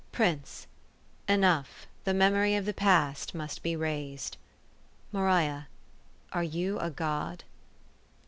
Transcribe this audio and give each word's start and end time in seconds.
PRINCE:" 0.11 0.65
Enough. 1.35 1.85
The 2.05 2.13
memory 2.15 2.55
of 2.55 2.65
the 2.65 2.73
past 2.73 3.33
be 3.61 3.75
razed." 3.75 4.37
MABIA:" 5.13 5.67
Are 6.33 6.41
you 6.43 6.79
a 6.79 6.89
God 6.89 7.43